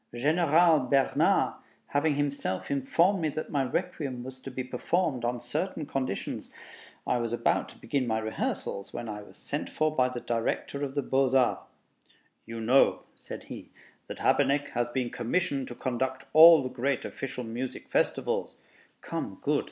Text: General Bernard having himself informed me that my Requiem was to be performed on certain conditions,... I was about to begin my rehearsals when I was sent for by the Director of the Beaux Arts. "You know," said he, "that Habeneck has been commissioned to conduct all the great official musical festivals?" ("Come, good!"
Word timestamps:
General 0.15 0.79
Bernard 0.79 1.53
having 1.89 2.15
himself 2.15 2.71
informed 2.71 3.21
me 3.21 3.29
that 3.29 3.51
my 3.51 3.63
Requiem 3.63 4.23
was 4.23 4.39
to 4.39 4.49
be 4.49 4.63
performed 4.63 5.23
on 5.23 5.39
certain 5.39 5.85
conditions,... 5.85 6.49
I 7.05 7.19
was 7.19 7.31
about 7.33 7.69
to 7.69 7.77
begin 7.77 8.07
my 8.07 8.17
rehearsals 8.17 8.91
when 8.93 9.07
I 9.07 9.21
was 9.21 9.37
sent 9.37 9.69
for 9.69 9.95
by 9.95 10.09
the 10.09 10.19
Director 10.19 10.81
of 10.83 10.95
the 10.95 11.03
Beaux 11.03 11.37
Arts. 11.37 11.69
"You 12.47 12.59
know," 12.59 13.03
said 13.13 13.43
he, 13.43 13.69
"that 14.07 14.17
Habeneck 14.21 14.69
has 14.69 14.89
been 14.89 15.11
commissioned 15.11 15.67
to 15.67 15.75
conduct 15.75 16.25
all 16.33 16.63
the 16.63 16.69
great 16.69 17.05
official 17.05 17.43
musical 17.43 17.87
festivals?" 17.87 18.57
("Come, 19.01 19.37
good!" 19.43 19.59